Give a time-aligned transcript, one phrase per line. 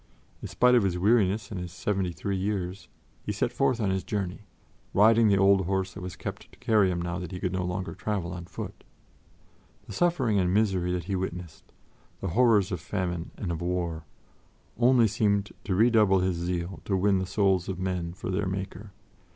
[0.41, 2.87] In spite of his weariness and his seventy three years,
[3.23, 4.47] he set forth on his journey,
[4.95, 7.63] riding the old horse that was kept to carry him now that he could no
[7.63, 8.83] longer travel on foot.
[9.85, 11.65] The suffering and misery that he witnessed,
[12.19, 14.05] the horrors of famine and of war,
[14.75, 18.93] only seemed to redouble his zeal to win the souls of men for their Maker.